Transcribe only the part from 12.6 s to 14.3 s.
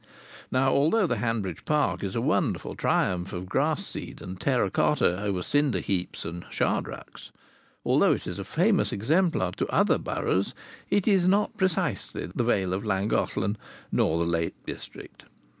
of Llangollen, nor the